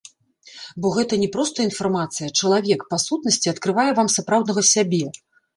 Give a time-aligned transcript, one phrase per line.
[0.85, 5.05] Бо гэта не проста інфармацыя, чалавек, па сутнасці, адкрывае вам сапраўднага сябе.